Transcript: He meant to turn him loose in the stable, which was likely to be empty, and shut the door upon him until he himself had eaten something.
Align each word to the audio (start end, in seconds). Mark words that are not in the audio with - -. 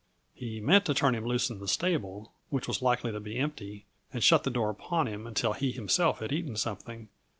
He 0.33 0.59
meant 0.59 0.85
to 0.85 0.95
turn 0.95 1.13
him 1.13 1.25
loose 1.27 1.51
in 1.51 1.59
the 1.59 1.67
stable, 1.67 2.31
which 2.49 2.67
was 2.67 2.81
likely 2.81 3.11
to 3.11 3.19
be 3.19 3.37
empty, 3.37 3.85
and 4.11 4.23
shut 4.23 4.43
the 4.43 4.49
door 4.49 4.71
upon 4.71 5.07
him 5.07 5.27
until 5.27 5.53
he 5.53 5.71
himself 5.71 6.21
had 6.21 6.31
eaten 6.31 6.57
something. 6.57 7.09